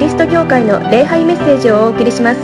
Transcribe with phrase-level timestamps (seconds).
[0.00, 2.40] リスト教会の礼拝メッセージをお送りします。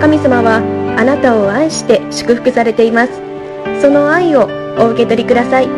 [0.00, 0.58] 神様は
[0.96, 3.12] あなたを愛して祝福されています。
[3.82, 4.48] その愛を
[4.78, 5.68] お受け取りください。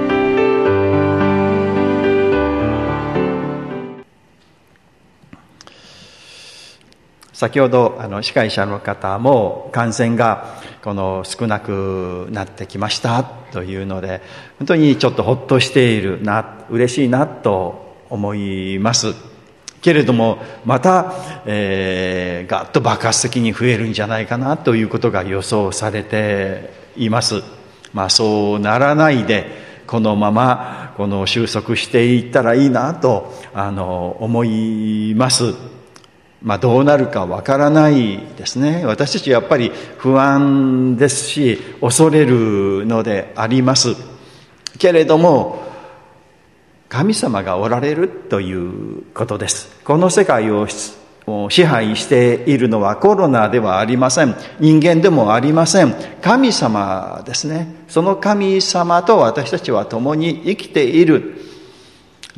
[7.32, 14.20] 先ほどあの司会者の方も感染がこの少なくなってきましたというので
[14.58, 19.31] 本当にちょっとほっとしているな嬉しいなと思います。
[19.82, 21.12] けれどもまた、
[21.44, 27.42] えー、ガッと爆発的に増えるんじゃないかなということが予想されています。
[27.92, 35.54] まあそうならないでこのままこの収束していったらいいなとあの思います。
[36.42, 38.84] まあ、どうなるかわからないですね。
[38.84, 43.94] 私たちはやっぱり不安ですし恐れるのであります。
[44.78, 45.71] けれども
[46.92, 49.80] 神様がおられるということです。
[49.82, 50.68] この世界を
[51.48, 54.36] 支配しているのはコロナではありません。
[54.60, 55.94] 人間でもありません。
[56.20, 57.86] 神様ですね。
[57.88, 61.40] その神様と私たちは共に生きている。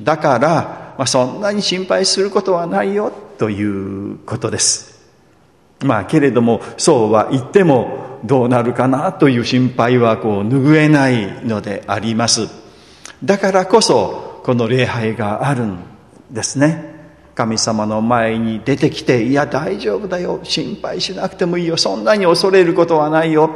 [0.01, 5.05] だから、まあ、そんなに心配することはないよということです。
[5.83, 12.49] まあけれどもそうは言ってもどうなるかなという心配はこう拭えないのであります。
[13.25, 15.79] だからこそこの礼拝があるん
[16.31, 16.93] ですね。
[17.35, 23.51] 神様の前に出てきて、いや大丈夫だよ、心配しなくてもいいよ、そんなに恐れることはないよ、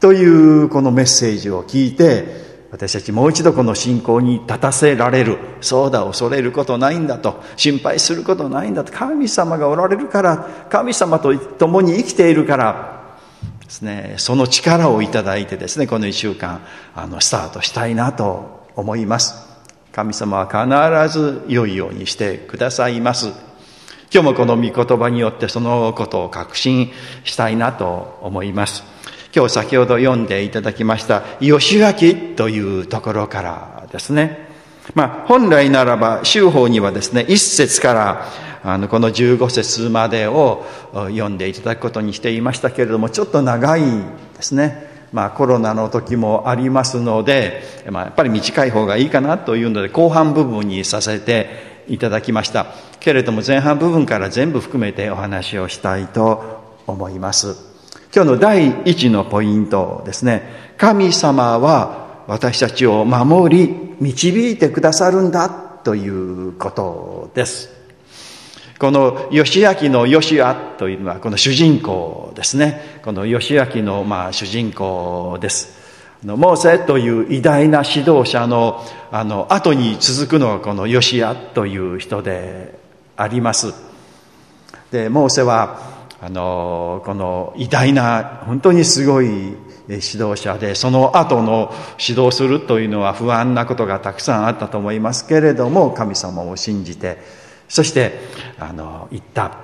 [0.00, 2.24] というこのメッセージを聞いて、
[2.70, 5.36] 私たちもう一度この信仰に立たせられる。
[5.60, 7.42] そうだ、恐れることないんだと。
[7.56, 8.92] 心配することないんだと。
[8.94, 13.18] 神様がおられるから、神様と共に生きているから、
[13.62, 16.62] ですね、その力をいただいてですね、この一週間、
[16.96, 19.51] あの、スタートしたいなと思います。
[19.92, 23.28] 神様は必ず良いようにしてくださいます。
[24.10, 26.90] 今日もこの御言葉によってそのことを確信
[27.24, 28.84] したいなと思います。
[29.34, 34.48] 今日先ほど読んでいただきました吉明というところからですね。
[34.94, 38.26] まあ本来ならば修法にはですね、一節から
[38.64, 44.91] あのこの15節までを読んでいただくことにしていましたけれども、ちょっと長いですね。
[45.12, 52.66] まあコロナの時もありますので、まあやっぱり短い方がいいかなというので後半部分にさせていただきました。
[53.00, 57.56] けれども前半部分から全部含めてお話をしたいと思います。
[58.14, 60.74] 今日の第一のポイントですね。
[60.76, 67.81] 神様は私たちを守り、導いてくださるんだということです。
[68.82, 72.98] この義明の義アというのはこの主人公ですね。
[73.04, 75.72] この義明のまあ主人公です。
[76.24, 82.76] モーセという偉大な指導者のあの後に続くのがこの義アという人で
[83.16, 83.72] あります。
[84.90, 85.78] で、モーセは
[86.20, 89.54] あのこの偉大な本当にすごい指
[89.90, 91.72] 導者でその後の
[92.04, 97.41] 指導するというのは不安なことがたくさんあったと思いますけれども神様を信じて
[97.72, 98.12] そして
[98.58, 99.56] あの言った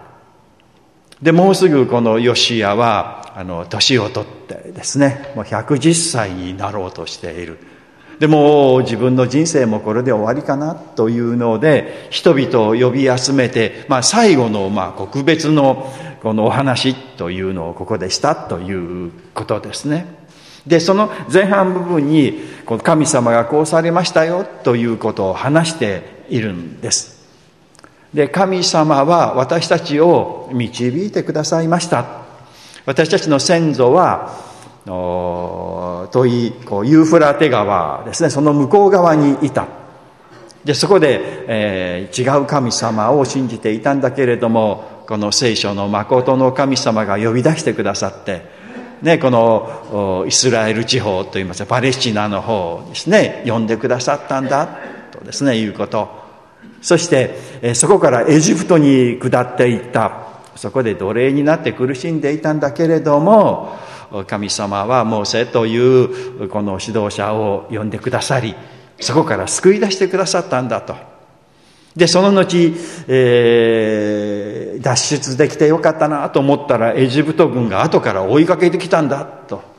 [1.20, 7.58] でもうすぐこのヨシアはあの年を取ってですねもう110歳になろうとしている
[8.18, 15.92] でも自分の人生もこれで終わりかなというので人々を呼び集めて、まあ、最後のまあ告別の
[16.22, 20.06] このお話というのをここでしたということですね。
[20.66, 22.40] で、その前半部分に、
[22.82, 27.17] 神様がこうされましたよということを話しているんです。
[28.14, 32.06] で、神様は私たちを導いてくださいました。
[32.86, 34.32] 私たちの先祖は、
[34.86, 39.66] 遠いこうユーフラテ川ですね、その向こう側にいた。
[40.64, 48.42] で、そこで、えー、違う神様を信じていたんだけれども、この聖書の誠の神様が呼び出してくださって、
[49.02, 54.68] ね、このイスラエル地方といいますか、パレスチナの方ですね、呼んでくださったんだ、
[55.12, 56.27] とですね、いうこと。
[56.80, 60.28] そして、そこからエジプトに下っていった。
[60.56, 63.76] そこで奴隷になって苦しんでいたんだけれども、
[64.26, 68.54] 神様はモーセというこの指導者を呼んでくださり、
[69.00, 70.96] そこから救い出してくださったんだと。
[71.94, 72.74] で、その後、
[73.08, 79.77] えー、脱出できてよかったなと思ったら、エジプト軍が後から追いかけてきたんだと。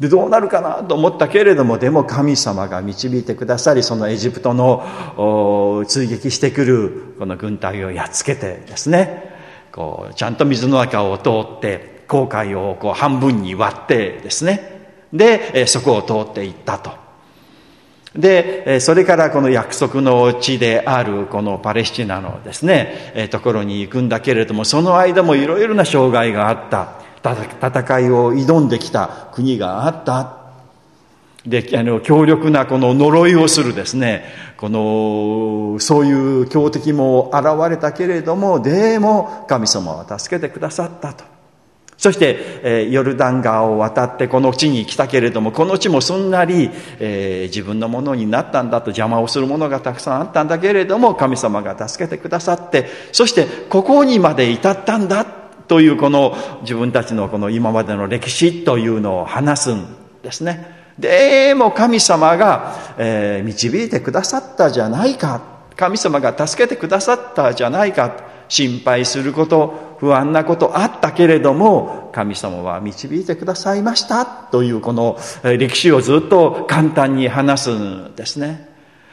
[0.00, 9.36] で、どうなるかなと思ったけれども、でも神様が導いてくださり、そのエジプトの追撃してくるこの軍隊をやっつけてですね、
[9.72, 16.90] こう、ちゃんと水の中を通って、航海をこう半分に割ってですね、で、そこを通っていったと。
[18.14, 27.07] で、それからこの約束の地であるこのパレスチナのですね、ところに行くんだけれども、その間もいろいろな障害があった。
[27.22, 30.38] 戦いを挑んできた国があった。
[31.46, 34.24] で、あの、強力なこの呪いをするですね、
[34.56, 41.24] この、そういう強敵も現れたけれども、でも神様は助けてくださったと。
[41.96, 46.70] そして、えー、ヨルダン川を渡ってこの地に来たけれども、この地もすんなり、
[47.00, 55.22] えー、自分のものになったんだと邪魔をするものがたくさんあったんだけれども、神様が助けてくださって、そしてここにまで至ったんだ
[55.68, 59.86] というこの自分たちのこの今までの歴史というのを話すん
[60.22, 60.76] ですね。
[60.98, 65.40] でも神様が、えー、導いてくださったじゃないか。
[65.76, 68.28] 神様が助けてくださったじゃないか。
[68.48, 78.68] 心配すること、不安なことあったけれども、神様は導いてくださいましたというこの歴史をずっと簡単に話すんですね。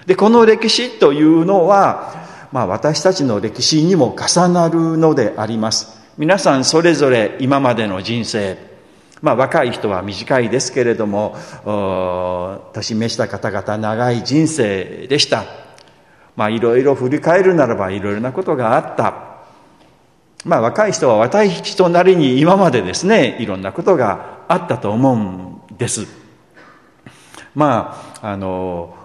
[0.06, 2.14] で、この歴史というのは、
[2.52, 6.05] まあ私たちの歴史にも重なるのであります。
[6.18, 8.58] 皆さんそれぞれ今までの人生、
[9.22, 11.36] まあ若い人は短いですけれども、
[12.74, 15.44] 年召した方々長い人生でした。
[16.38, 19.44] まあいろいろ振り返るならばいろいろなことがあった。
[20.46, 26.08] まあ若い人は若い人なりに今までですね、いろんなことがあったと思うんです。
[27.56, 28.96] まあ、あの、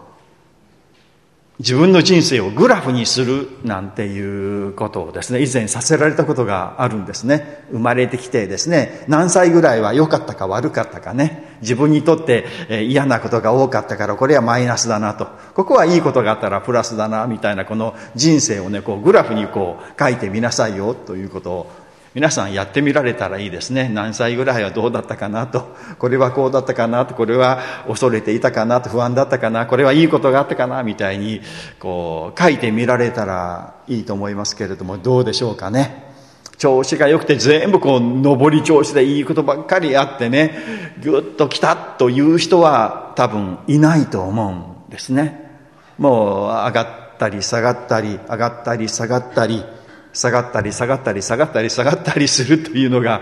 [1.60, 7.64] 自分の人生をグラフにするなんていうことをですね、以前させられたことがあるんですね。
[7.70, 12.46] 生まれてきてですね、何歳ぐらいは良かったか悪かったかね、自分にとって
[12.88, 21.70] 嫌なことが多かったからこれはマイナスだなと、ここはいいことがあったらプラスだな、みたいなこの人生をね、こうグラフにこう書いてみなさいよということを
[22.12, 23.88] 皆さんやってみられたらいいですね。
[23.88, 25.76] 何歳ぐらいはどうだったかなと。
[25.98, 27.14] これはこうだったかなと。
[27.14, 28.90] これは恐れていたかなと。
[28.90, 29.66] 不安だったかな。
[29.66, 31.40] これはいいことがあったかなみたいに、
[31.78, 36.10] こう、書いてみられたらいいと思いますけれども、どうでしょうかね。
[36.58, 40.58] 調子が良くて全部こう、上り調子でいいことばっかりあってね、
[41.00, 45.48] ぐっと来たという人は多分いないと思うんですね。
[45.96, 49.64] もう上がったり下がったり、上がったり下がったり、
[50.12, 53.20] 下がったり下がったり下がったり下がったりするというのが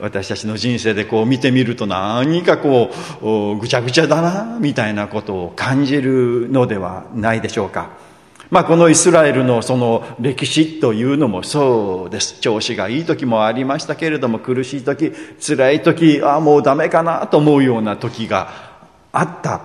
[0.00, 2.90] 私たちの人生でこう見てみると何かこ
[3.22, 7.90] うぐちゃぐちゃだなみたいなことを感じるのではないでしょうか。
[8.50, 12.40] まあこのイスラエルのその歴史というのもそうです。
[12.40, 18.52] 調子がいい時もありましたけれども苦しい時、辛い時、ああもうダメかなと思うような時が
[19.12, 19.60] あった。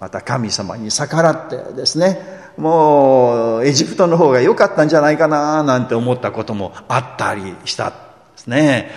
[0.00, 2.18] また神様に逆らってですね、
[2.56, 7.96] もうエジプトの方が良かったんじゃないかななんて思ったこともあったりしたんで
[8.36, 8.90] すね。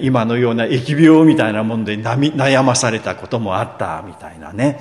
[0.00, 4.80] 今のような疫病みたいなもんで悩まされたこともあったみたいなね。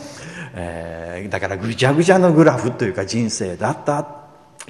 [0.55, 4.07] え、だからぐちゃぐちゃのグラフというか人生だった。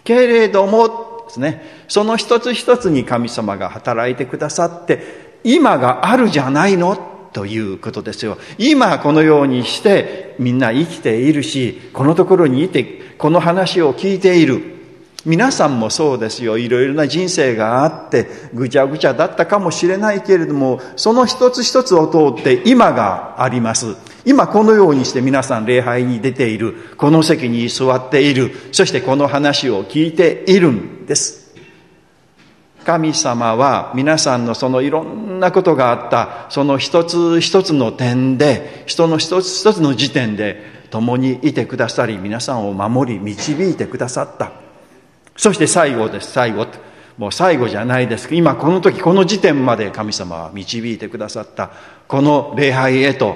[0.04, 8.38] けれどもですね、その一つ一つに神様が働いてくださって、今があるじゃないのということですよ。
[8.58, 12.84] 今このようにしてみんな生きているし、このところにいて
[13.18, 14.78] この話を聞いている。
[15.26, 16.58] 皆さんもそうですよ。
[16.58, 23.96] いろいろな人生があって、ぐちゃぐちゃだったかもしれないけれども、その一つ一つを通って今があります。
[24.24, 26.76] 今このようにして皆さん礼拝に出ている。
[26.98, 28.52] この席に座っている。
[28.72, 31.47] そしてこの話を聞いているんです。
[32.88, 44.54] 神様は皆さんのそのいろんなことがあった、その一つ一つの点で、人の一つ一つの時点で、共にいてくださり、皆さんを守り、導いてくださった。
[45.36, 46.66] そして最後です、最後。
[47.18, 51.72] もう最後じゃないです、今この時、この時点まで神様は導いてくださった。
[52.08, 53.36] この礼拝へと、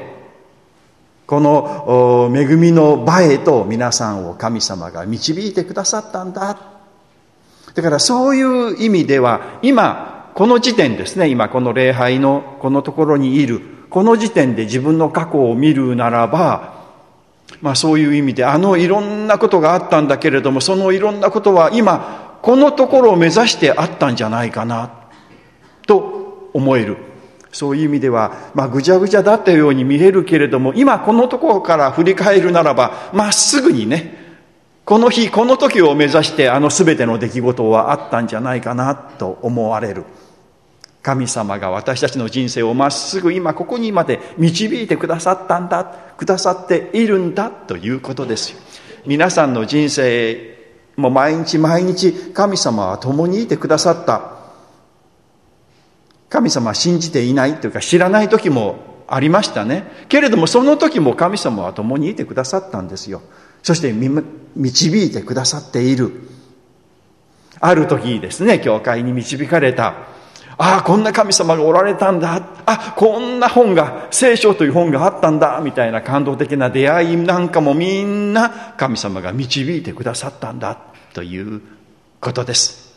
[1.28, 6.81] この恵みの場へと皆さんを神様が導いてくださったんだ。
[7.74, 16.82] だからそういう意味では、今、この時点ですね、今この礼拝のこのところにいる、この時点で自分の過去を見るならば、
[17.62, 24.92] まあそういう意味で、あのいろんなことがあったんだけれども、そのいろんなことは今、このところを目指してあったんじゃないかな、
[25.86, 26.98] と思える。
[27.54, 34.21] そういう意味では、まあぐちゃぐちゃだったように見えるけれども、今このところから振り返るならば、まっすぐにね、
[34.86, 40.06] この日、この時を目指してあの全ての出来事はあったんじゃないかなと思われる。
[41.02, 45.84] 神様が私たちの人生をまっすぐ今ここにまで導いてくださったんだ、
[46.18, 48.60] くださっているんだということですよ。
[49.06, 50.58] 皆さんの人生
[50.96, 54.42] も毎日毎日神様は共にいてくださった。
[56.30, 60.06] 神様は信じていないというか知らない時もありましたね。
[60.08, 63.22] けれどもその時も神様は共にいてくださったんですよ。
[63.64, 63.94] そして
[64.56, 66.12] 導いてくださっている。
[67.60, 70.12] ある時ですね、教会に導かれた。
[70.58, 72.42] ああ、こんな神様がおられたんだ。
[72.66, 75.60] あ、こんな本が、聖書という本があったんだ。
[75.62, 80.78] みたいな感動的な出会いなんかもみんな神様が導いてくださったんだ。
[81.14, 81.62] という
[82.20, 82.92] ことです。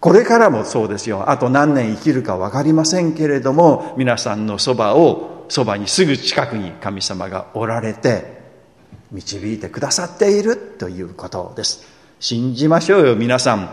[0.00, 1.28] これからもそうですよ。
[1.28, 8.37] あと何年生きるか分かりませんけれども、皆さんのそばを、そばにすぐ近くに神様がおられて、
[9.12, 11.84] 導いてくださっているということです。
[12.20, 13.70] 信じましょうよ、皆さん。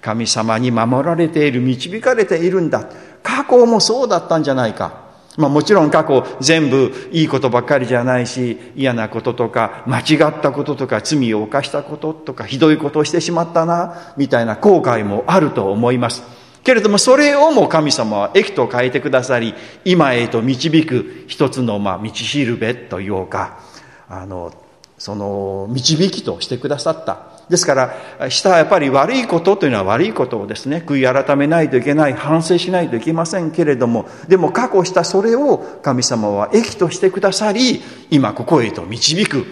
[0.00, 2.88] 神様に守られている、導かれているんだ。
[3.22, 5.06] 過去もそうだったんじゃないか。
[5.36, 16.22] まあもちろん過去全部いいことばっかりじゃないし、嫌なこととか、間違ったこととか、罪を犯したこととか、ひどいことをしてしまったな、みたいな後悔もあると思います。
[16.62, 23.60] けれどもそれをも神様は益と変えてくださり、今へと導く一つのまあ道しるべというか、
[24.08, 24.52] あの、
[24.98, 27.36] その導きとしてくださった。
[27.48, 27.74] ですか
[28.18, 39.46] ら、したやっぱり悪いことというのは悪いことをですね、悔い改めないといけない、反省しないといけませんけれども、でも過去したそれを神様は益としてくださり、今ここへと導く。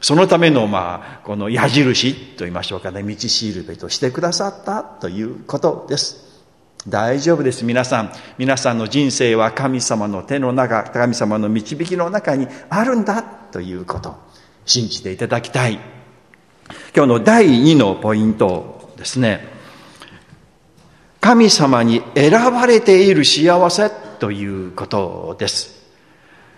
[0.00, 6.26] そのための、まあ、この矢印と言いましょうかね、道しるべとしてくださったということです。
[6.88, 8.12] 大丈夫です、皆さん。
[8.38, 14.25] 皆さんの人生は神様の手の中、神様の導きの中にあるんだということ。
[14.66, 15.78] 信じていただきたい。
[16.94, 19.48] 今日の第2のポイントですね。
[21.20, 25.76] 神様に選ばれている幸せということです。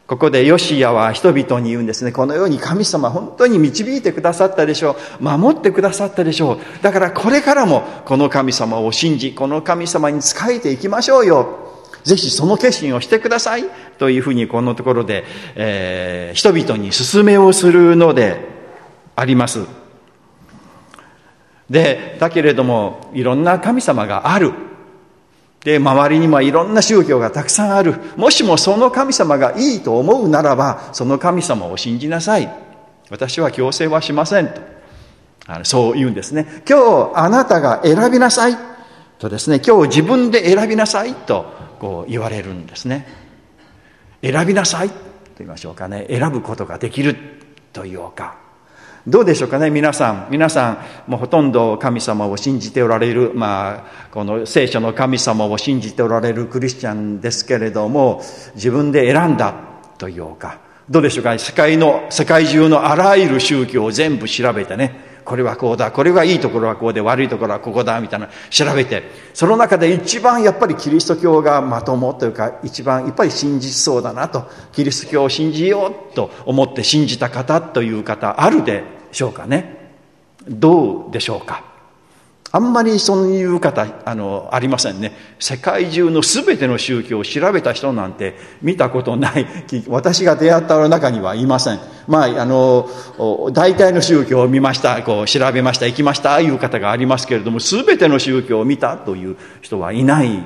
[0.07, 2.13] ここでヨシアは人々に言うんですね。
[2.13, 5.23] このように神様本当に導いてくださったでしょう。
[5.23, 6.83] 守ってくださったでしょう。
[6.83, 11.78] だからこれからもこの神様を信じ、この神様に仕えていきましょうよ。
[12.05, 13.65] ぜひその決心をしてください。
[13.99, 15.25] というふうにこのところで、
[15.55, 18.41] えー、人々に勧めをするので
[19.17, 19.67] あります。
[21.71, 24.53] で、だけれども、いろんな神様がある。
[25.65, 27.95] で、周りにもいろんな宗教がたくさんある。
[28.17, 32.49] もしもその神様がいいと思うならば、その神様を信じなさい。
[33.11, 34.61] 私は強制はしませんと。
[35.47, 36.63] あのそう言うんですね。
[36.69, 38.57] 今日あなたが選びなさい。
[39.19, 43.07] とですね、今日自分で選びなさいとこう言われるんですね。
[44.23, 44.95] 選びなさいと
[45.39, 46.07] 言いましょうかね。
[46.09, 47.17] 選ぶことができる
[47.73, 48.49] というか。
[49.07, 50.29] どうでしょうかね、皆さん。
[50.31, 58.23] 皆さん、もうほとんど神様を信じておられる、まあ、この聖書の神様を信じておられるクリスチャンですけれども、
[58.55, 59.55] 自分で選んだ
[59.97, 60.59] というか、
[60.91, 69.03] どうでしょうか、世界の、世界中のあらゆる宗教を全部調べてね、これはこうだ、これはいいところはこうで、悪いところはここだ、みたいな、調べて、
[69.35, 79.93] その中で一番やっぱりキリスト教がまともというか、一番やっぱり信じそうだなと、キリスト教を信じようと思って信じた方という方、あるでしょうかね。
[80.49, 81.78] どうでしょうか。
[82.51, 85.13] あんまりそういう方あのありませんね。
[85.39, 89.47] 世界中の全ての宗教を調べた人なんて見たことない。
[89.89, 91.81] 私が出会った中にはいません。
[92.07, 92.89] まああの
[93.53, 100.43] 大体の宗教を見ましたこう調べました行きましたいう方がありますけれども全ての宗教を見たという人はいない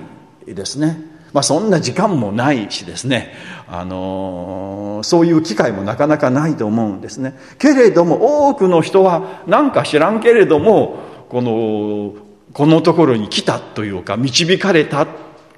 [0.47, 1.12] ですね。
[1.32, 3.32] まあそんな時間もないしですね、
[3.68, 7.35] あの、そういう機会もなかなかないと思うんですね。
[7.59, 12.15] けれども多くの人はなんか知らんけれども、この、
[12.53, 15.07] このところに来たというか、導かれた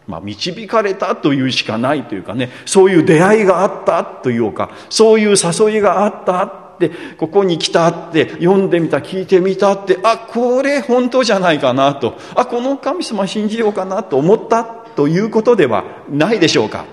[0.06, 16.84] まあ、導かれたというしかないというかね、そういう出会いがあったというか、そういう誘いがあったって、ここに来たって、読んでみた、聞いてみたって、あ、これ本当じゃないかなと、あ、この神様信じようかなと思ったということではないでしょうか。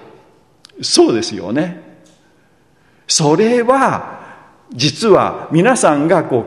[0.82, 1.92] そうですよね。
[3.08, 4.22] それは
[4.74, 6.46] 実は皆さんがこ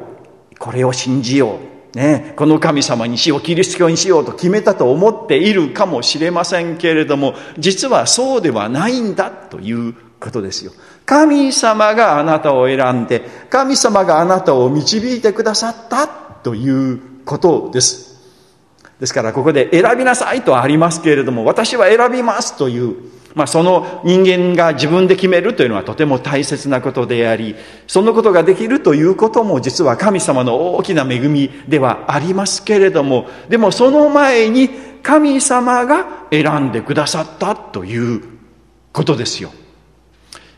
[0.53, 10.73] うこれを信じよう、ね、この神様にしようキリスト教にしようと決めたと思っているかもしれませんけれども実はそうではないんだということですよ。
[11.07, 18.14] 神様があなたを選んで神様があなたを導いてくださったということです。
[19.01, 22.97] ですからここで選びなさいとありますけれども、私は選びますという、
[23.35, 34.71] まあその人間が自分で決めるというのはとても大切なことであり、そのことができるということも実は神様の大きな恵みではありますけれども、でもその前に
[35.03, 38.23] 神様が選んでくださったという
[38.93, 39.51] ことですよ。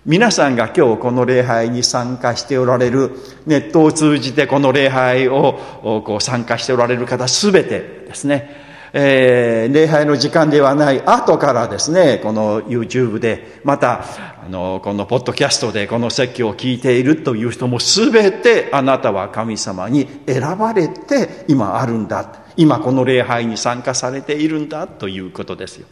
[0.07, 3.11] 皆さんが今日この礼拝に参加しておられる、
[3.45, 5.59] ネットを通じてこの礼拝を
[6.07, 14.05] こう参加しておられる方すべてですね、えー、礼拝の時間ではない後からですね、この YouTube で、また、
[14.45, 22.45] あの、このポッドキャストでこの説教を聞いているという人もすべてあなたは神様に選ばれて今あるんだ。
[22.57, 25.89] 今この礼拝に参加されているんだということですよ。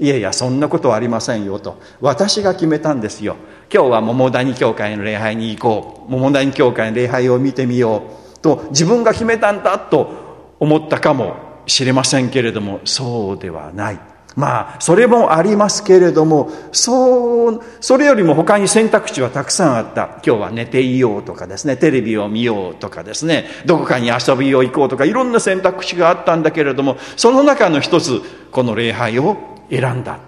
[0.00, 1.80] いやいや、そんなことはありませんよと。
[2.00, 3.36] 私が決めたんですよ。
[3.72, 6.10] 今日は桃谷教会の礼拝に行こう。
[6.10, 8.02] 桃谷教会の礼拝を見てみよ
[8.36, 8.38] う。
[8.40, 11.34] と自分が決めたんだと思ったかも
[11.66, 14.00] しれませんけれども、そうではない。
[14.36, 20.20] まあ、それもありますけれども、そう、それよりも他に選択肢はたくさんあった。
[20.24, 28.20] 今日は寝ていようとかですね、テレビを見ようとかですね、どこかに遊びを行こうとか、いろんな選択肢があったんだけれども、その中の一つ、
[28.52, 30.18] この礼拝を選んだ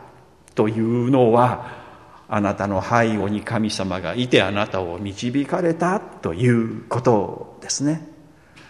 [0.54, 1.80] というのは、
[2.28, 8.08] あなたの背後に神様がいてあなたを導かれたということですね。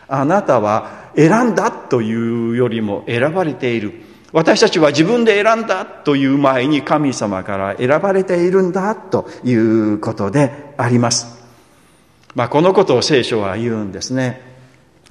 [0.09, 4.03] あなたは選んだというよりも選ばれている。
[4.33, 11.41] 私たちは自分で選んだという前に神様から選ばれているんだということであります。
[12.35, 14.50] まあ、このことを聖書は言うんですね。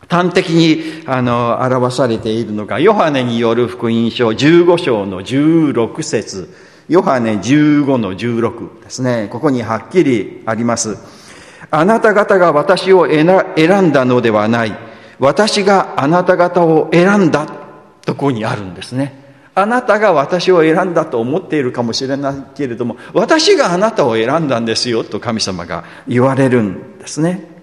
[0.10, 6.54] 端的にあの表されているのが、ヨハネによる福音書15章の16節
[6.90, 9.28] ヨハネ15の16ですね。
[9.32, 10.98] ここにはっきりあります。
[11.70, 13.26] あなた方が私を選
[13.84, 14.76] んだのではない。
[15.20, 17.46] 私があなた方を選んだ
[18.04, 19.20] とここにあるんですね。
[19.54, 27.59] あなたが私を選んだと思っているかもしれないけれども、私があなたを選んだんですよと神様が言われるんですね。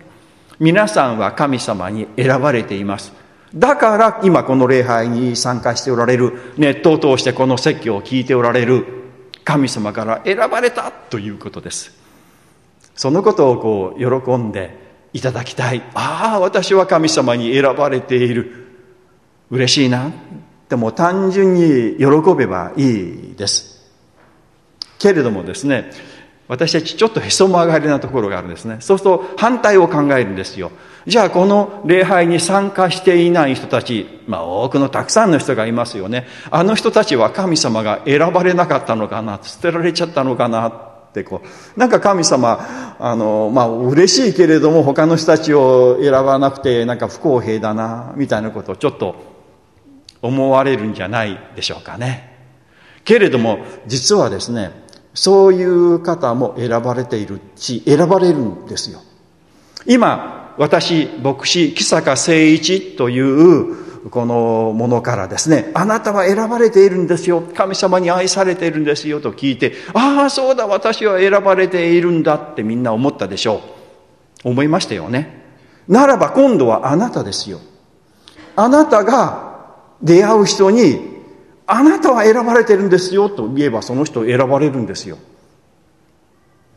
[0.58, 3.12] 皆さんは神様に選ばれています。
[3.54, 8.86] だから今この礼拝に参加しておられる、ネットを通してこの説教を聞いておられる
[9.44, 11.96] 神様から選ばれたということです。
[12.96, 18.66] そのことをこう喜んでいただきたいああ私は神様に選ばれている
[19.50, 20.10] 嬉しいな
[20.68, 23.90] でも単純に喜べばいいです
[24.98, 25.90] けれどもですね
[26.48, 28.76] 私たちちょっとへそ曲がりなところがあるんですね。
[28.80, 30.70] そうすると反対を考えるんですよ。
[31.06, 36.26] じゃあこの礼拝に参加していない人たち、まあ多くのたくさんの人がいますよね。
[36.50, 49.14] あの人たちは神様が選ばれなかったのかな、捨てられちゃったのかなってこうなんか神様あのまあ嬉しいけれども他の人たちを選ばなくてなんか不公平だなみたいなことをちょっと
[50.22, 52.36] 思われるんじゃないでしょうかね。
[53.04, 54.85] けれども実はですね
[55.16, 59.00] そういう方も選ばれているし選ばれるんですよ
[59.86, 67.40] 今私牧師木坂誠一というこのものからですね、あなたは選ばれているんですよ。
[67.40, 73.62] 神様に愛されているんですよと聞いて、ああ、そうだ、私は選ばれているんだってみんな思ったでしょ
[74.44, 74.50] う。
[74.50, 75.44] 思いましたよね。
[75.88, 77.60] ならば今度はあなたですよ。
[78.54, 81.15] あなたが出会う人に、
[81.66, 85.18] あなたは選ばれてるんですよと言えばその人選ばれるんですよ。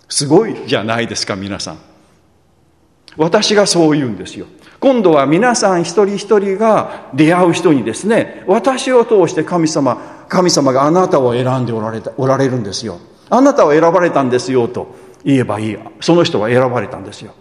[0.10, 1.78] すごいじゃないですか、皆さん。
[3.18, 4.48] 私がそう言うんですよ。
[4.80, 13.00] 今度は皆さん一人一人が出会う人にですね、私を通して神様、神様があなたを選んでおられた、おられるんですよ。
[13.30, 15.78] あなたは選ばれたんですよと言えばいい。
[16.00, 17.34] その人は選ばれたんですよ。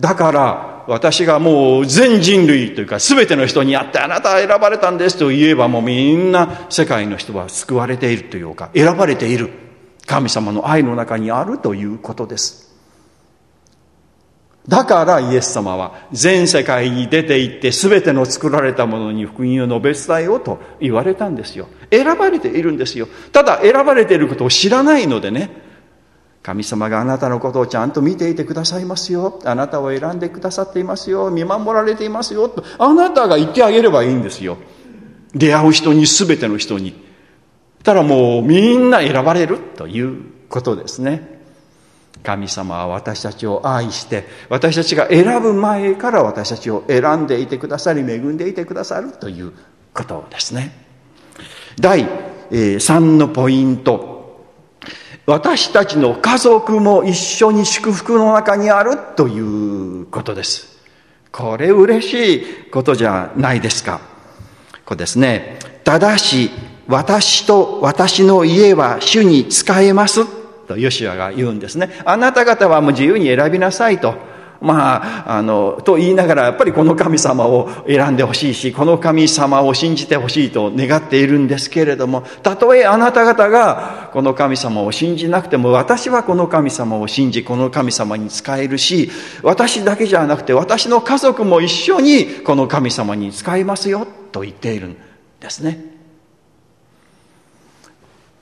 [0.00, 9.50] だから私がもう全人類というか全ての人に会ってあなたは選ばれたんですと言えばもうみんな世界の人は救われているというか選ばれている
[10.06, 12.66] 神様の愛の中にあるということです。
[14.68, 21.68] だからイエス様は全世界に出て行って全ての作られたものに福音を述べ伝えようと言われたんですよ。
[21.90, 23.06] 選ばれているんですよ。
[23.32, 25.65] ただ選ばれていることを知らないのでね、
[26.46, 29.40] 神様があなたのことをちゃんと見ていてくださいますよ。
[29.44, 31.28] あなたを選んでくださっていますよ。
[31.28, 32.48] 見守られていますよ。
[32.48, 34.56] とあなたが言ってあげればいいんですよ。
[35.34, 37.04] 出会う人に全ての人に。
[37.82, 41.42] ただもうみんな選ばれるということですね。
[42.22, 49.52] 神様は私たちを愛して私たちが選ぶ前から私たちを選んでいてくださり恵んでいてくださるという
[49.92, 50.72] ことですね
[51.78, 52.04] 第
[52.50, 54.15] 3のポイント
[55.26, 60.76] 私たちの家族も一緒に祝福の中にあるということです
[61.32, 64.00] これ嬉しいことじゃないですか
[64.84, 66.50] こうですねただし
[66.86, 70.24] 私と私の家は主に使えます
[70.66, 71.90] とヨシュアが言うんですね。
[72.04, 74.14] あなた方はもう自由に選びなさいと。
[74.60, 89.10] まあ、あの、と言いながら、やっぱりこの神様を選んでほしいし、この神様を信じてほしいと願っているんですけれども、たとえあなた方がこの神様を信じなくても、私はこの神様を信じ、この神様に使えるし、
[89.42, 94.96] 私だけじゃなくて、私の家族も一緒にこの神様に使いますよ、と言っているん
[95.40, 95.95] ですね。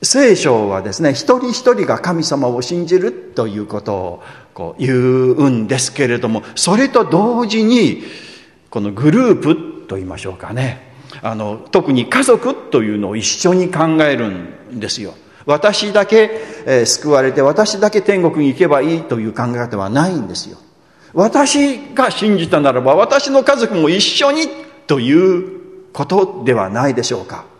[0.04, 8.02] 聖書はですね一人一人が神様を信じるということをこう言うんですけれどもそれと同時に
[8.70, 10.92] このグループと言いましょうかね。
[11.22, 15.14] あの特に家族というのを一緒に考えるんですよ。
[15.46, 20.58] 私だけ、え、救われて私だけ天国に行けばいいという考え方はないんですよ。
[21.12, 24.48] 私が信じたならば私の家族も一緒に
[24.86, 27.53] ということではないでしょうか。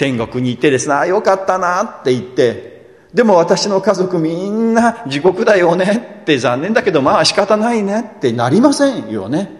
[0.00, 2.70] 天国に行ってですね、ああ、よかったなって言って、
[3.12, 9.50] でも私の家族みんな地獄だよねって残念だけどまあ仕方ないねってなりませんよね。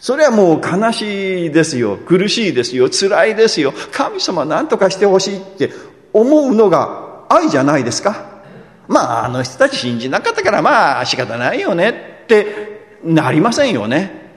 [0.00, 1.98] それはもう悲しいですよ。
[1.98, 2.90] 苦しいですよ。
[2.90, 3.72] 辛いですよ。
[3.92, 5.70] 神様何とかしてほしいって
[6.12, 8.42] 思うのが愛じゃないですか。
[8.88, 14.32] まああの人たち信じなかったからまあ仕方ないよねってなりませんよね。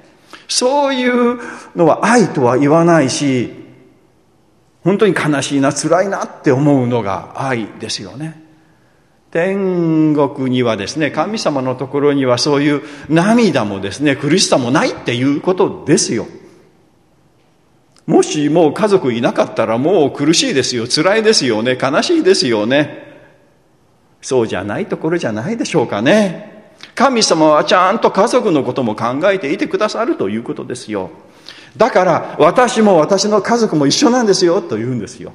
[0.48, 1.40] そういう
[1.76, 3.63] のは愛とは言わないし、
[4.84, 8.42] 本当に悲しいな辛いなって思うのが愛ですよね。
[9.32, 16.28] 天国にはですね神様のところにはそういう涙もですね苦しさもないっていうことですよ。
[18.06, 20.86] もしもう家族いなかったらもう苦しいですよ。
[20.88, 21.78] 辛いですよね。
[21.82, 23.14] 悲しいですよね。
[24.22, 26.74] そうじゃないところじゃないでしょうかね。
[26.96, 31.10] 神様はちゃんと家族のことも考えていてくださるということですよ。
[31.78, 35.34] だから私も私の家族も一緒なんですよと言うんですよ。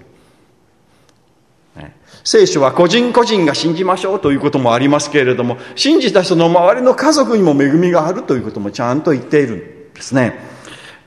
[2.25, 9.57] 聖書は個人個人が信じましょうということもありますけれども、信じた人の周りの家族にも恵みがあるということもちゃんと言っている
[9.91, 10.39] んですね。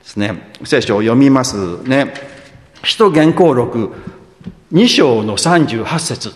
[0.02, 0.52] ですね。
[0.64, 2.14] 聖書を読みますね。
[2.84, 3.94] 使徒原稿録
[4.74, 6.34] 2章の38節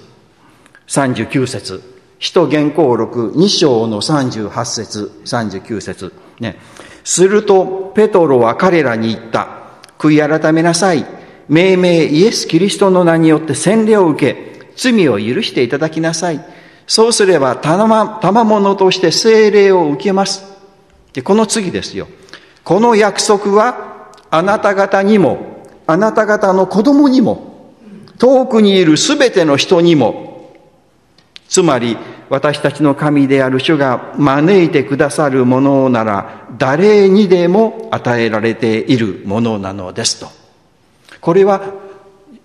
[0.88, 1.82] 39節
[2.20, 6.58] 使徒原稿録2章の38節39節ね。
[7.06, 9.48] すると、ペトロは彼らに言った。
[9.98, 11.06] 悔い改めなさい。
[11.48, 16.44] 命名イエス・キリストの名によって洗礼を受け、罪を許していただきなさい。
[16.88, 20.44] そうすれば、たま、賜物として聖霊を受けます。
[21.14, 22.08] で、この次ですよ。
[22.64, 27.72] この約束は、あなた方にも、あなた方の子供にも、
[28.18, 30.56] 遠くにいるすべての人にも、
[31.48, 31.98] つまり、
[32.30, 40.28] 私たちの神である主が招いてくださるものなら誰にでも与えられているものなのですと。
[41.22, 41.62] これは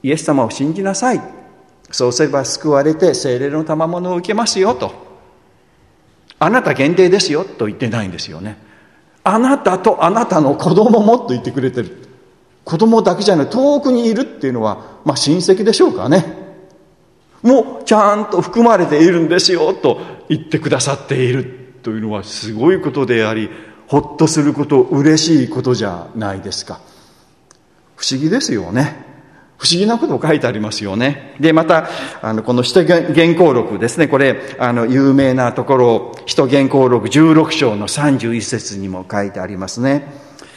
[0.02, 1.20] イエス様を信じなさい。
[1.90, 4.92] そうすれば救われて精霊の賜物を受けますよと。
[6.38, 8.58] あなた限定ですよと言ってないんですよね。
[9.24, 12.08] あなたとあなたの子供もと言ってくれてる。
[12.64, 16.39] 子供だけじゃない、遠くにいるっていうのは、まあ親戚でしょうかね。
[17.42, 23.50] もちゃんと含まれているんですよと言ってくださっているというのはすごいことであり
[23.86, 26.80] ほっとすること嬉しいことじゃないですか
[27.96, 29.10] 不思議ですよね
[29.60, 31.36] 不思議なことを書いてありますよね。
[31.38, 31.86] で、また、
[32.22, 34.08] あの、この使徒原稿録ですね。
[34.08, 40.14] これ、あの、有名なところ、使徒原稿録16章の31節にも書いてありますね。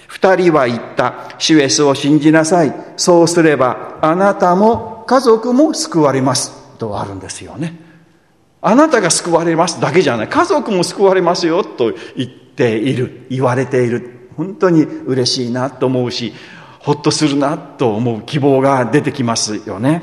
[0.08, 1.36] 二人は言った。
[1.38, 2.74] 主イエスを信じなさい。
[2.96, 6.63] そうすれば、あなたも家族も救われます。
[6.78, 7.80] とあるんですよね。
[8.62, 10.28] あなたが救われますだけじゃない。
[10.30, 13.26] 家族も救われますよと言っている。
[13.30, 14.30] 言われている。
[14.38, 16.34] 本当に嬉しいなと思うし、
[16.80, 20.02] ほっとするなと思う希望が出てきますよね。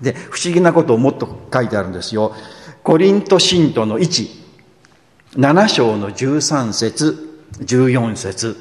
[0.00, 2.34] で、不思議なことをもっと書いてあるんですよ。
[2.82, 4.28] コリント信徒の1、
[5.36, 8.56] 7章の13節、14節。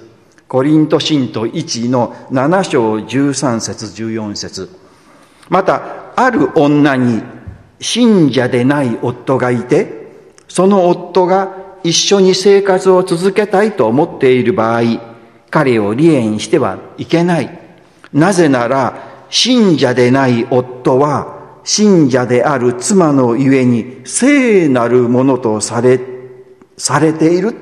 [0.47, 4.69] コリント信徒1の7章13節、14節。
[5.47, 7.23] また、ある女に
[7.79, 10.11] 信者でない夫がいて、
[10.49, 14.81] その夫が一緒に生活を続けたいと思っている場合、
[15.49, 17.57] 彼を離縁してはいけない。
[18.11, 26.01] なぜなら、信者でない夫は、信者である妻のゆえに聖なるものとされ、
[26.75, 27.55] されている。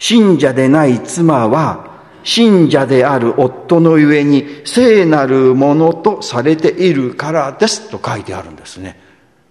[0.00, 1.93] 信者でない妻は、
[2.24, 8.98] 信者である夫のゆえに聖なるものとされているからですと書いてあるんですね。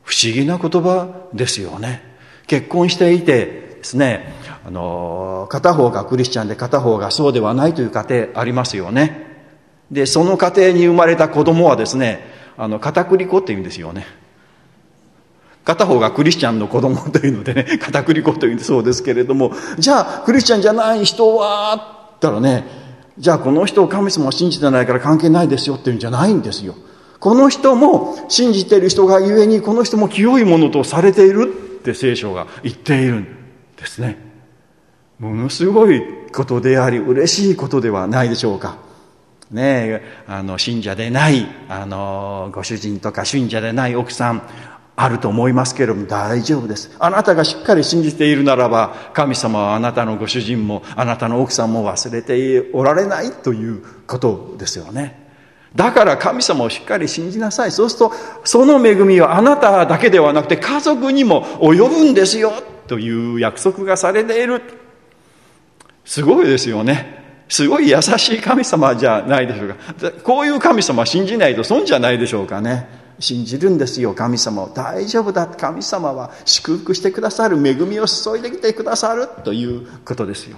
[0.04, 2.04] 不思議な言葉ですよね。
[2.48, 4.34] 結婚していてですね、
[4.66, 9.28] あの、片方がクリスチャンで片方がそうではないという家庭ありますよね。
[9.92, 14.06] で、その家庭に生まれた子供はですね、あの、片栗粉って言うんですよね。
[15.64, 22.64] 片方がクリスチャンの子供というのでね、片栗粉というんでそうですけれども、じゃあクリスチャンじゃない人は、ったらね、
[23.18, 26.76] じゃあこの人を神様を信じてないから関係ないですよっていうんじゃないんですよ。
[27.20, 33.28] この人も信じている人がゆえにこの人も清いものとされているって聖書が言っているん
[33.78, 34.18] ですね。
[35.20, 36.02] ものすごい
[36.34, 38.78] ことであり嬉しいことではないでしょうか。
[39.52, 44.42] ねあの信者でないあのご主人とか信者でない奥さん
[44.96, 46.96] あると思いますけれども大丈夫です。
[47.00, 55.24] あなたがしっかり信じているならば神様はあなたのご主人もあなたの奥さんも忘れておられないということですよね。
[55.76, 57.72] だから神様をしっかり信じなさい。
[57.72, 58.12] そうすると
[58.44, 62.52] その恵みはあなただけではなくて家族にも及ぶんですよ
[62.88, 64.62] という約束がされている。
[66.06, 67.24] すごいですよね。
[67.50, 70.12] すごい優しい神様じゃないでしょうか。
[70.24, 73.03] こういう神様信じないと損じゃないでしょうかね。
[73.24, 74.70] 信じるんですよ、神様を。
[74.70, 75.48] 大丈夫だ。
[75.48, 80.58] 神様は祝福してくださる、恵みを注いできてくださるということですよ。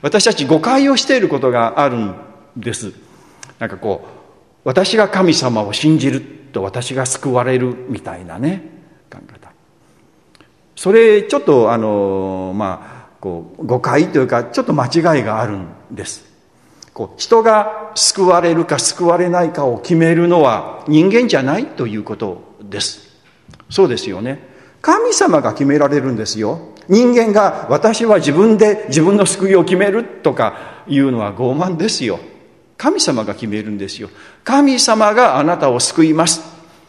[0.00, 2.14] 私たち誤解をしていることがあるん
[2.56, 2.92] です。
[3.58, 4.08] なんかこう、
[4.64, 8.62] 私が神様を信じると私が救われるみたいなね、
[9.12, 9.52] 考え方。
[10.74, 16.27] それ、ちょっとあの、まあ、こう誤解というかちょっと間違いがあるんです
[16.98, 23.20] こう人が救われるか救われないかを決めるのは人間じゃないということです。
[23.70, 24.42] そうですよね。
[24.82, 26.58] 神様が決められるんですよ。
[26.88, 32.18] 人間が私は自分で自分の救いを決めるとかいうのは傲慢ですよ。
[32.76, 34.10] 神様が決めるんですよ。
[34.42, 36.42] 神様があなたを救います。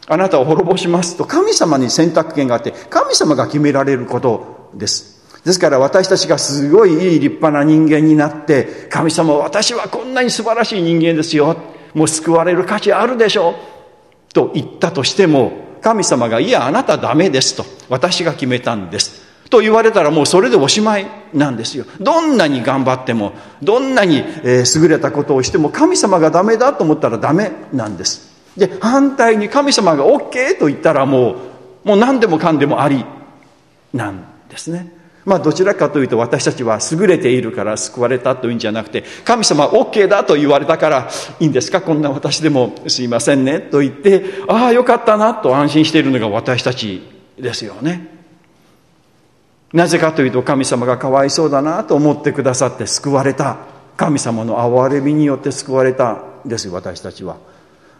[0.08, 5.19] あなたを滅ぼしますと神様に選択権があって神様が決められることです。
[5.44, 11.56] ですから私たちがすごいいい立派な人間になって、神様私はこんなに素晴らしい人間ですよ。
[11.94, 14.32] もう救われる価値あるでしょう。
[14.32, 17.64] と言ったとしても、神様が、いや、あなたダメですと。
[17.88, 19.22] 私が決めたんです。
[19.48, 21.84] と言われたらもうそれでおしまいなんですよ。
[22.00, 28.30] どんなに頑張っても、どんなに、優れたことをしても、神様がダメだと思ったらダメなんです。
[28.56, 31.34] で、反対に神様が OK と言ったらも
[31.84, 33.04] う、もう何でもかんでもあり
[33.94, 34.99] なんですね。
[35.24, 41.82] まあどちらかというと私たちは優れているから救われたというんじゃなくて神様 OK だと言われたからいいんですか？
[41.82, 43.60] こんな私でもすいませんね。
[43.60, 47.02] と言ってああよかったなと安心しているのが私たち
[47.38, 48.18] ですよね。
[49.72, 53.58] なぜかというと神様がかわいそうだなと思ってくださって救われた。
[53.96, 57.36] 神様の憐れみによって救われたんです私たちは。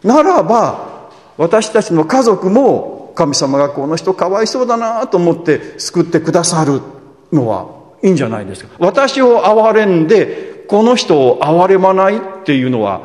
[0.03, 6.81] ならば私たちの家族も神様がこの人かわいそうだなと思って救ってくださる。
[7.31, 7.67] のは
[8.03, 8.71] いいんじゃないですか。
[8.79, 13.01] 私を憐れんでこの人を憐れまないっていうのは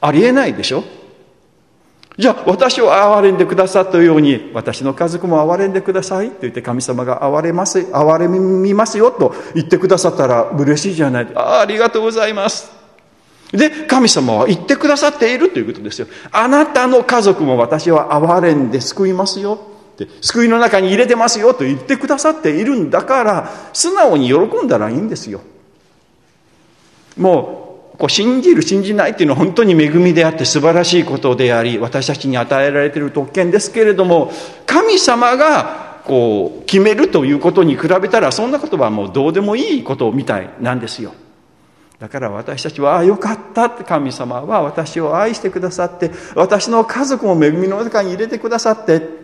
[0.00, 0.84] ありえないでしょ。
[2.18, 6.30] じゃあ私を憐れんでくださったように私の家族も憐れんでください。
[6.30, 11.28] と言って神様が憐れます憐れみますよと言ってくださったら嬉しいじゃない。
[11.34, 12.70] ああありがとうございます。
[13.52, 16.08] で神様は言ってくださっているということですよ。
[16.30, 19.58] あなたの家族も私は憐れんで救いますよ。
[20.04, 25.40] って救いの中に入れてますよと言ってくださっているんだから素直に喜んだらいいんですよ。
[27.16, 34.32] もうこう信じる信じないっていうのは本当に恵みであって素晴らしいことであり私たちに与えられている特権ですけれども
[34.64, 41.12] 神様がこう決めるということに比べたらそんなことはもうどうでもいいことみたいなんですよ。
[42.00, 49.19] だから私たちは、ああ、よかったって神様は私を愛してくださって、私の家族も恵みの中に入れてくださって、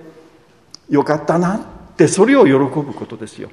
[0.89, 1.61] よかったなっ
[1.97, 3.51] てそれを喜ぶことですよ。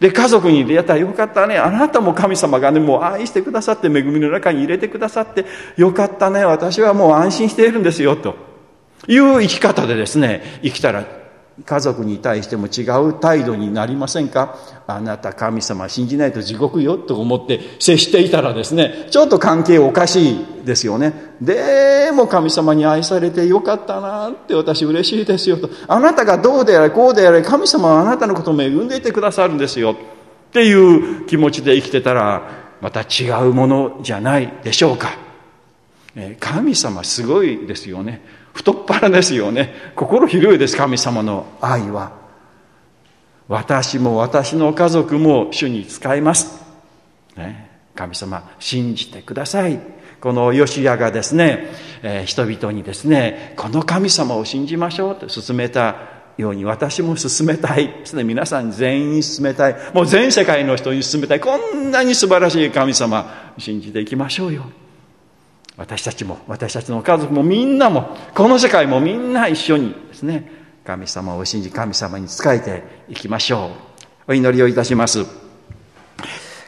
[0.00, 1.58] で家族に出会ったらよかったね。
[1.58, 5.44] あなたも神様がねもう愛してくださって恵みの中に入れてくださって
[5.76, 6.44] よかったね。
[6.44, 8.36] 私はもう安心しているんですよと
[9.08, 11.04] いう生き方でですね生きたら
[11.64, 14.56] 家族に対しても違う態度になりませんか？
[14.86, 21.12] あなた神様信じないと地獄よと思って接していたらですねちょっと関係おかしいですよね。
[21.40, 25.68] でも神様に愛されてよかったなって私嬉しいですよと。
[25.88, 29.92] あなたがどうであれこうであれ神様はあなたのことを恵んでいてくださるんですよ。
[29.92, 35.10] っていう気持ちで生きてたらまた違うものじゃないでしょうか。
[36.40, 38.37] 神様すごいですよね。
[38.58, 39.92] 太っ腹ですよね。
[39.94, 42.10] 心広いです神様の愛は。
[43.46, 46.60] 私も私の家族も主に使います、
[47.36, 49.78] ね、神様信じてください。
[50.20, 51.68] このヨシアがですね、
[52.02, 55.94] えー、人々にですねこの神様を信じましょうと勧めた
[56.36, 57.86] ように私も進めたい。
[57.86, 59.76] ですね皆さん全員に進めたい。
[59.94, 61.40] もう全世界の人に進めたい。
[61.40, 64.64] こんなに素晴らしい神様信じていきましょうよ。
[65.78, 70.50] 私たちも私たちの家族もみんなもこの世界もみんな一緒にですね
[70.84, 73.70] 神様を信じ神様に仕えていきましょ
[74.26, 74.32] う。
[74.32, 75.24] お祈りをいたします。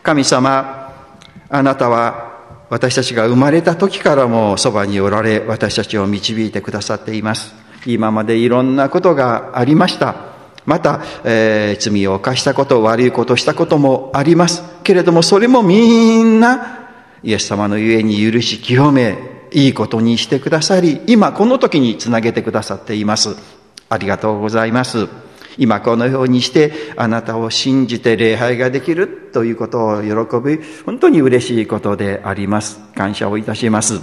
[0.02, 0.94] 神様
[1.48, 2.30] あなたは
[2.70, 7.52] 私たちが生まれた時からもそばにおられ私たちを導いてくださっています。
[7.86, 10.30] 今までいろんなことがありました。
[10.66, 14.62] また、えー、罪を犯したこと悪いことしたこともあります。
[14.84, 16.79] けれどもそれもみんな
[17.22, 19.18] イエス様のゆえに許し清め
[19.52, 23.36] いいことにしてくださり今この時につなげてくださっています。
[23.88, 25.08] ありがとうございます。
[25.58, 30.08] 今このようにしてあなたを信じて礼拝ができるということを喜
[30.40, 32.80] び本当に嬉しいことであります。
[32.94, 34.00] 感謝をいたします。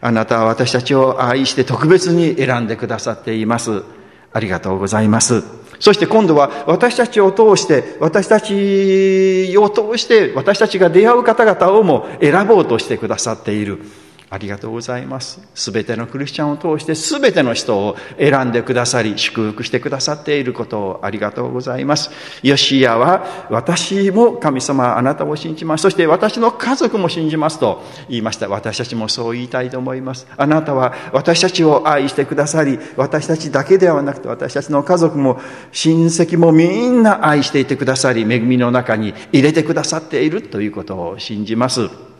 [0.00, 3.82] あなたは私たちを愛して特別に選んでくださっています。
[4.34, 5.42] ありがとうございます。
[5.80, 13.80] そして今度は私たちを通して私たちを通して私たちが出会う方々をも選ぼうとしてくださっている。
[14.34, 15.40] ありがとうございます。
[15.54, 22.10] すべてのクリスチャンを通してすべての人を選んでくださり、祝福してくださっていることをありがとうございます。
[22.42, 25.82] ヨシアは、私も神様あなたを信じます。
[25.82, 28.48] そして私の家族も信じますと言いました。
[28.48, 30.26] 私たちもそう言いたいと思います。
[30.36, 42.13] あなたは私たちを愛してくださり、私たちだけではなくて私たちの家族も親戚もみんな愛していてくださり、恵みの中に入れてくださっているということを信じます。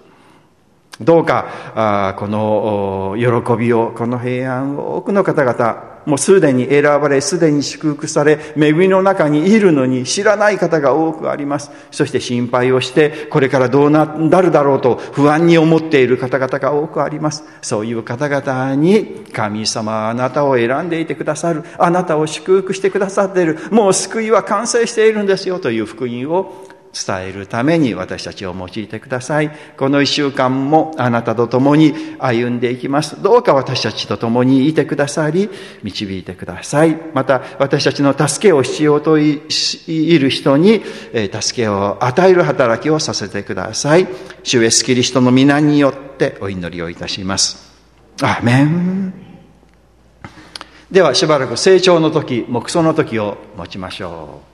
[1.00, 11.70] どうか、この喜びを、この平安を多くの方々、もうすでに選ばれ、すでに祝福され、恵みの中にいるのに知らない方が多くあります。
[11.90, 17.42] そして心配をして、これからどうなるだろうと不安に思っている方々が多くあります。
[17.62, 21.64] そういう方々に、神様あなたを選んでいてくださる。
[21.78, 23.59] あなたを祝福してくださっている。
[23.70, 26.63] もう救いは完成しているんですよという福音を
[26.94, 29.50] 伝えるために私たちを用いてください。
[29.76, 33.20] この一週間もあなたと共に歩んでいきます。
[33.20, 35.50] どうか私たちと共にいてくださり、
[35.83, 36.96] 導いてください。
[37.12, 39.40] また私たちの助けを必要とい
[40.18, 40.83] る人に
[41.40, 44.07] 助けを与える働きをさせてください。
[44.44, 47.74] 主イエスキリストの皆によってお祈りをいたします。
[48.22, 49.12] アメン。
[50.90, 54.53] ではしばらく成長の時、木葬の時を持ちましょう。